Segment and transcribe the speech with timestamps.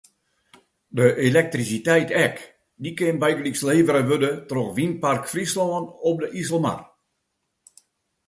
[0.99, 2.35] De elektrisiteit ek:
[2.83, 6.79] dy kin bygelyks levere wurde troch Wynpark Fryslân op de Iselmar.